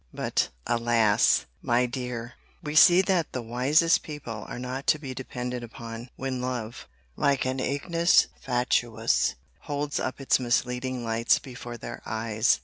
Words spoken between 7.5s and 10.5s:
ignis fatuus, holds up its